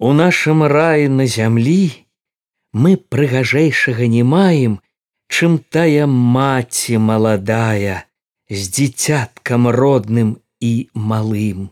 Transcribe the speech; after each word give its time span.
У 0.00 0.12
нашым 0.16 0.62
раі 0.64 1.08
на 1.12 1.26
зямлі 1.28 1.92
мы 2.72 2.96
прыгажэйшага 2.96 4.06
не 4.08 4.22
маем, 4.24 4.78
чым 5.28 5.58
тая 5.76 6.06
маці 6.08 6.96
маладая 7.08 8.08
з 8.48 8.60
дзіцяткам 8.76 9.68
родным 9.68 10.30
і 10.60 10.88
малым. 10.94 11.68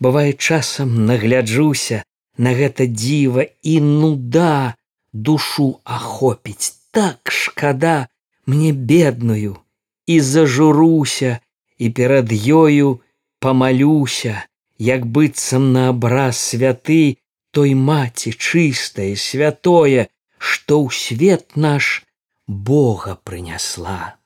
Бывае 0.00 0.32
часам 0.32 1.04
нагляджуся 1.04 2.00
на 2.38 2.56
гэта 2.56 2.88
дзіва 2.88 3.44
і 3.60 3.74
нуда 3.84 4.74
душу 5.12 5.68
ахопіць 5.84 6.72
так 6.90 7.28
шкада 7.28 8.08
мне 8.46 8.72
бедную 8.72 9.60
і 10.06 10.20
зажуруся 10.20 11.38
і 11.76 11.90
перад 11.90 12.32
ёю 12.32 13.00
памалюся, 13.44 14.40
як 14.78 15.04
быццам 15.04 15.72
на 15.76 15.90
абраз 15.92 16.40
святы 16.40 17.20
той 17.52 17.74
маці 17.76 18.32
чыстае 18.32 19.12
святое, 19.16 20.08
што 20.38 20.80
ў 20.82 20.88
свет 20.90 21.56
наш 21.56 22.02
Бога 22.48 23.16
прынясла. 23.22 24.16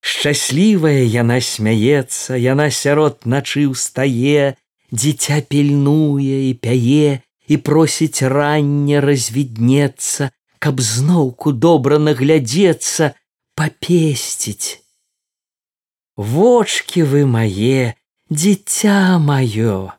Шчаслівая 0.00 1.04
яна 1.04 1.40
смяецца, 1.44 2.36
яна 2.36 2.70
сярод 2.70 3.26
начы 3.26 3.66
ўстае, 3.68 4.56
дзіця 4.92 5.40
пільнуе 5.44 6.38
і 6.48 6.52
пяе 6.56 7.20
і 7.50 7.56
просіць 7.66 8.22
ранне 8.32 9.00
развіднецца, 9.04 10.30
каб 10.62 10.80
зноўку 10.80 11.52
добра 11.52 11.98
наглядзецца, 11.98 13.12
папесціць. 13.56 14.80
Вочки 16.16 17.02
вы 17.02 17.24
мае, 17.26 17.96
дзіця 18.30 19.18
маё, 19.18 19.92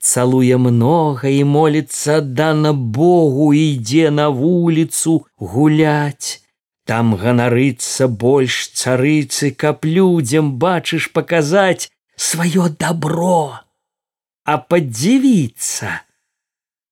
цалуе 0.00 0.56
много 0.56 1.28
і 1.28 1.44
моліцца 1.44 2.20
дана 2.20 2.72
Богу 2.72 3.52
ідзе 3.54 4.10
на 4.10 4.28
вуліцу 4.28 5.26
гуляць. 5.36 6.40
Там 6.84 7.14
ганарыцца 7.14 8.08
больш 8.08 8.72
царыцы, 8.74 9.52
каб 9.52 9.84
людзям 9.84 10.56
бачыш 10.58 11.12
паказаць 11.12 11.92
сваё 12.16 12.68
добро, 12.68 13.60
А 14.44 14.58
падзівіцца, 14.58 16.00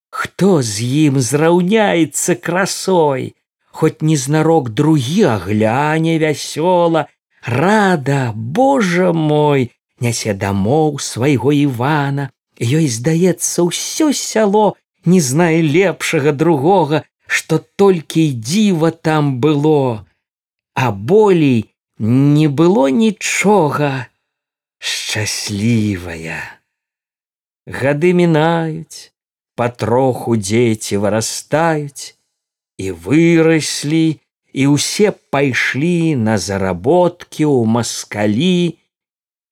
Хто 0.09 0.61
з 0.61 0.85
ім 1.09 1.19
зраўняецца 1.19 2.35
красой, 2.35 3.35
Хоць 3.71 4.01
незнарок 4.01 4.69
другі 4.69 5.23
агляне 5.35 6.17
вясёла, 6.17 7.07
рада, 7.45 8.31
Божа 8.35 9.13
мой, 9.13 9.71
нясе 9.99 10.33
дамоў 10.33 10.99
свайго 10.99 11.51
Івана, 11.51 12.31
ёй 12.59 12.87
здаецца 12.91 13.67
ўсё 13.69 14.11
сяло 14.11 14.75
не 15.05 15.19
знае 15.23 15.63
лепшага 15.63 16.35
другога 16.35 17.03
што 17.29 17.59
толькі 17.77 18.33
дзіва 18.33 18.91
там 18.91 19.37
было. 19.39 20.05
А 20.73 20.91
болей 20.91 21.69
не 21.99 22.47
было 22.47 22.89
нічога. 22.89 24.09
Шчаслівая. 24.79 26.41
Гады 27.67 28.13
мінаюць 28.17 29.13
патроху 29.59 30.39
дзеці 30.39 30.97
вырастаюць 31.03 32.15
і 32.79 32.91
выраслі 33.05 34.17
і 34.55 34.63
ўсе 34.73 35.11
пайшлі 35.29 36.15
на 36.15 36.39
заработкі 36.41 37.45
ў 37.45 37.67
маскалі 37.67 38.78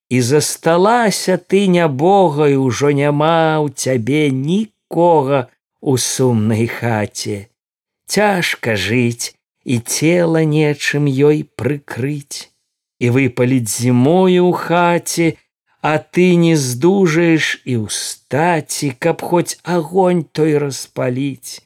і 0.09 0.21
засталася 0.21 1.37
ты 1.37 1.67
нябогай 1.67 2.55
ужо 2.55 2.91
няма 2.95 3.59
ў 3.59 3.67
цябе 3.75 4.31
нікога 4.31 5.47
у 5.81 5.97
сумнай 5.97 6.67
хаце. 6.67 7.47
Цяжка 8.07 8.75
жыць 8.79 9.35
і 9.67 9.79
цела 9.83 10.47
нечым 10.47 11.11
ёй 11.11 11.43
прыкрыць. 11.59 12.47
І 13.03 13.11
выпаліць 13.13 13.67
зімою 13.67 14.47
ў 14.47 14.53
хаце 14.55 15.27
а 15.87 15.99
ты 15.99 16.35
не 16.39 16.55
здужаеш 16.55 17.61
і 17.63 17.83
ўстаці 17.83 18.95
каб 18.99 19.21
хоць 19.21 19.59
агонь 19.63 20.23
той 20.23 20.57
распаліць. 20.57 21.61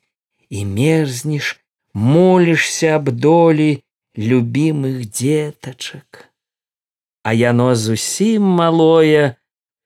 І 0.49 0.65
мерзнеш 0.65 1.61
молішся 1.93 2.97
аб 2.97 3.13
долі 3.13 3.69
любімых 4.17 5.07
дзетачак 5.13 6.30
а 7.23 7.33
яно 7.33 7.75
зусім 7.75 8.41
малое 8.41 9.35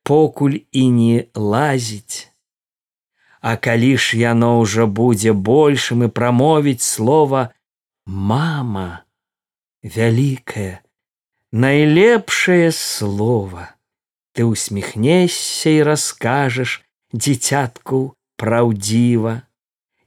покуль 0.03 0.59
і 0.71 0.89
не 0.89 1.25
лазіць. 1.35 2.31
А 3.41 3.57
калі 3.57 3.97
ж 3.97 4.17
яно 4.17 4.59
ўжо 4.61 4.87
будзе 4.87 5.33
большым 5.33 6.07
і 6.07 6.09
прамовіць 6.09 6.81
слова 6.81 7.49
мама 8.05 9.05
вялікае 9.83 10.85
найлепшае 11.55 12.71
слово. 12.71 13.69
Ты 14.33 14.43
усміхнешся 14.43 15.69
і 15.69 15.83
раскажаш 15.87 16.83
дзіцятку 17.13 18.15
праўдзіва. 18.35 19.47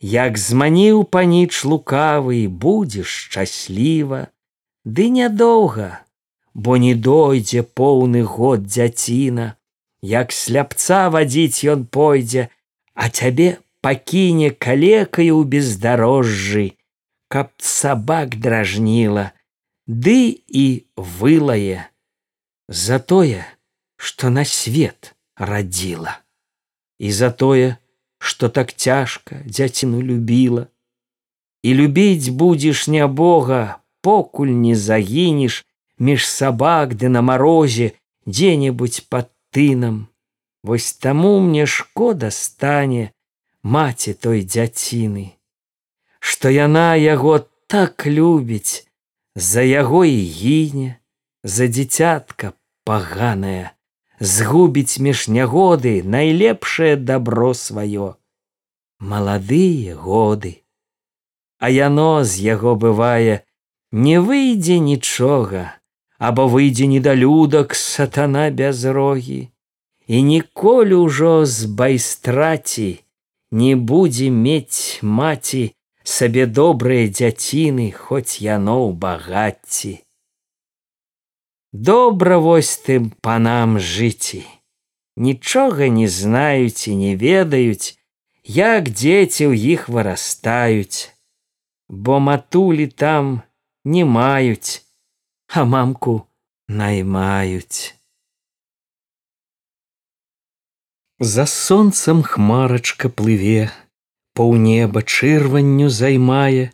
Як 0.00 0.36
зманіў 0.38 1.08
паніч 1.08 1.64
лукавы 1.64 2.44
будзеш 2.48 3.08
шчасліва. 3.08 4.28
Ды 4.84 5.08
нядоўга 5.08 6.04
бо 6.58 6.74
не 6.82 6.94
дойдзе 7.06 7.62
поўны 7.62 8.24
год 8.26 8.66
дзяціна, 8.66 9.54
як 10.02 10.34
сляпца 10.34 11.06
вадзіць 11.14 11.62
ён 11.70 11.86
пойдзе, 11.86 12.48
а 12.98 13.06
цябе 13.08 13.62
пакіне 13.80 14.50
калекаю 14.50 15.38
ў 15.38 15.44
бездарожжы, 15.54 16.66
каб 17.30 17.54
сабак 17.62 18.34
дражніла, 18.42 19.30
ды 19.86 20.42
і 20.50 20.66
вылае 20.98 21.86
за 22.66 22.98
тое, 22.98 23.46
што 23.94 24.34
на 24.34 24.42
свет 24.42 25.14
радзіла 25.38 26.18
і 26.98 27.14
за 27.14 27.30
тое, 27.30 27.78
што 28.18 28.48
так 28.50 28.74
цяжка 28.74 29.46
дзяціну 29.46 30.02
любіла. 30.02 30.66
І 31.62 31.74
любіць 31.74 32.34
будзеш 32.34 32.88
не 32.90 33.06
Бога, 33.06 33.78
покуль 34.02 34.50
не 34.50 34.74
загінеш, 34.74 35.62
між 35.98 36.26
сабак 36.26 36.94
ды 36.94 37.08
на 37.08 37.22
марозе 37.22 37.92
дзе-небудзь 38.26 39.00
под 39.10 39.30
тынам 39.50 40.06
вось 40.62 40.92
таму 40.92 41.38
мне 41.40 41.66
шкода 41.66 42.30
стане 42.30 43.12
маці 43.62 44.14
той 44.26 44.44
дзяціны 44.44 45.26
што 46.20 46.52
яна 46.54 46.94
яго 46.94 47.34
так 47.66 48.06
любіць 48.06 48.86
за 49.34 49.62
яго 49.62 50.04
і 50.04 50.20
гіне 50.38 50.88
за 51.42 51.66
дзіцятка 51.66 52.52
паганая 52.84 53.74
згубіць 54.20 54.98
між 54.98 55.28
нягоды 55.28 56.02
найлепшае 56.02 56.96
добро 56.96 57.54
сваё. 57.54 58.14
Маладыя 58.98 59.94
годы 59.94 60.62
а 61.58 61.70
яно 61.70 62.24
з 62.24 62.42
яго 62.42 62.74
бывае 62.74 63.42
не 63.92 64.18
выйдзе 64.20 64.78
нічога 64.78 65.62
або 66.18 66.48
выйдзе 66.48 66.86
недалюдак 66.86 67.74
сатана 67.74 68.50
без 68.50 68.84
рогі. 68.84 69.48
І 70.06 70.22
ніколі 70.22 71.06
ўжо 71.06 71.46
з 71.46 71.68
байстраці 71.78 73.04
не 73.50 73.76
будзе 73.76 74.30
мець 74.30 74.98
маці 75.02 75.72
сабе 76.02 76.46
добрыя 76.46 77.06
дзяціны 77.12 77.92
хоць 77.92 78.40
яно 78.40 78.88
ў 78.88 78.96
багацці. 78.96 79.94
Добра 81.72 82.38
вось 82.40 82.80
тым 82.82 83.12
панам 83.20 83.78
жыці. 83.78 84.42
Нічога 85.16 85.92
не 85.92 86.08
знаюць 86.08 86.88
і 86.88 86.96
не 86.96 87.12
ведаюць 87.20 88.00
як 88.48 88.88
дзеці 88.88 89.52
ў 89.52 89.54
іх 89.76 89.88
вырастаюць. 89.92 91.12
Бо 91.88 92.18
матулі 92.20 92.88
там 92.88 93.42
не 93.84 94.08
маюць 94.08 94.87
а 95.48 95.64
мамку 95.64 96.26
наймаюць. 96.68 97.94
За 101.18 101.46
сонцам 101.46 102.22
хмарачка 102.22 103.08
плыве, 103.08 103.72
паўнеба 104.34 105.02
чырванню 105.02 105.88
займае, 105.88 106.70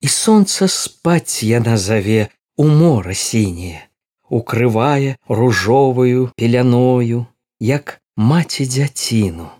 і 0.00 0.08
сонца 0.08 0.68
спаць 0.70 1.42
яна 1.42 1.76
заве 1.76 2.30
у 2.56 2.68
мора 2.68 3.12
сіняе, 3.12 3.82
укрывае 4.30 5.18
ружовую 5.28 6.30
пеляною, 6.36 7.26
як 7.60 8.00
маці 8.16 8.66
дзяціну. 8.66 9.50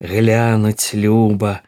Глянуць 0.00 0.94
люба, 0.94 1.62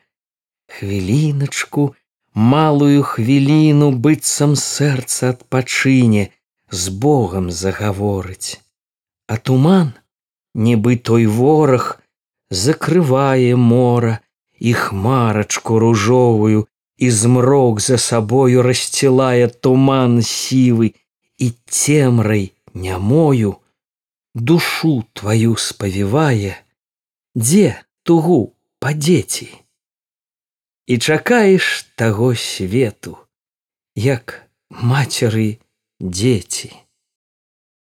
хвіліначку 0.67 1.95
малую 2.35 3.03
хвіліну 3.03 3.91
быццам 3.91 4.57
сэрца 4.57 5.35
адпачыне 5.35 6.31
з 6.71 6.89
Богом 6.89 7.51
загаворыць. 7.51 8.61
А 9.27 9.37
туман, 9.37 9.95
нібы 10.55 10.97
той 10.97 11.27
вораг 11.27 12.01
закрывае 12.51 13.57
мора 13.57 14.19
і 14.59 14.73
хмарачку 14.75 15.79
ружовую 15.79 16.67
і 16.99 17.11
змрок 17.11 17.81
за 17.81 17.99
сабою 17.99 18.63
расцілае 18.63 19.49
туман 19.49 20.23
сівы 20.23 20.95
і 21.39 21.53
цемрай 21.67 22.53
нямою 22.75 23.57
душу 24.35 25.05
твою 25.13 25.57
спавівае 25.57 26.55
дзе 27.35 27.81
тугу 28.03 28.55
па 28.79 28.93
дзеці 28.93 29.49
і 30.91 30.99
чакаеш 30.99 31.87
таго 31.95 32.35
свету 32.35 33.13
як 33.95 34.33
мацеры 34.93 35.63
дзеці 36.03 36.71